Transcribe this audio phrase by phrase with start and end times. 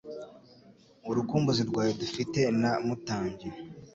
[1.09, 3.49] Urukumbuzi rwawe Dufite na Mutambyi,